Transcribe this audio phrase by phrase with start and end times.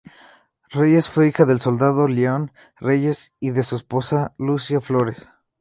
[0.71, 5.27] Reyes fue hija del soldado León Reyes y de su esposa Luisa Flores.